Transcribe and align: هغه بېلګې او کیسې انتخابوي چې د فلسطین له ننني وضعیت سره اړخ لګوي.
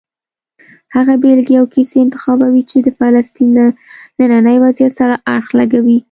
هغه 0.95 1.13
بېلګې 1.23 1.55
او 1.59 1.65
کیسې 1.73 1.97
انتخابوي 2.01 2.63
چې 2.69 2.77
د 2.81 2.87
فلسطین 2.99 3.49
له 3.57 3.65
ننني 4.31 4.57
وضعیت 4.63 4.93
سره 4.99 5.15
اړخ 5.33 5.47
لګوي. 5.59 5.97